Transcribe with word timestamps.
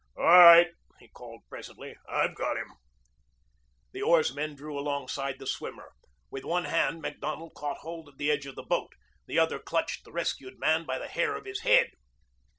"All 0.17 0.23
right," 0.23 0.67
he 0.99 1.09
called 1.09 1.41
presently. 1.47 1.95
"I've 2.09 2.33
got 2.33 2.57
him." 2.57 2.73
The 3.91 4.01
oarsmen 4.01 4.55
drew 4.55 4.79
alongside 4.79 5.37
the 5.37 5.45
swimmer. 5.45 5.91
With 6.31 6.43
one 6.43 6.65
hand 6.65 7.03
Macdonald 7.03 7.53
caught 7.55 7.77
hold 7.81 8.07
of 8.09 8.17
the 8.17 8.31
edge 8.31 8.47
of 8.47 8.55
the 8.55 8.63
boat. 8.63 8.93
The 9.27 9.37
other 9.37 9.59
clutched 9.59 10.03
the 10.03 10.11
rescued 10.11 10.57
man 10.57 10.85
by 10.87 10.97
the 10.97 11.07
hair 11.07 11.35
of 11.35 11.45
his 11.45 11.59
head. 11.59 11.91